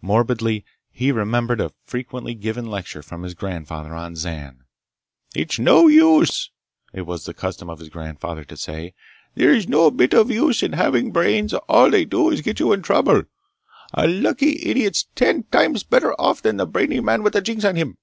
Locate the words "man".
17.00-17.22